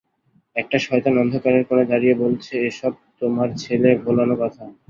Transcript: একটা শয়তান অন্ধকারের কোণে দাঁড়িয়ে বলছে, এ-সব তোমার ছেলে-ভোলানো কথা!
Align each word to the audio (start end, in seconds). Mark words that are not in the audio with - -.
একটা 0.55 0.77
শয়তান 0.79 1.15
অন্ধকারের 1.17 1.63
কোণে 1.67 1.85
দাঁড়িয়ে 1.87 2.15
বলছে, 2.15 2.53
এ-সব 2.61 2.91
তোমার 3.19 3.49
ছেলে-ভোলানো 3.57 4.35
কথা! 4.41 4.63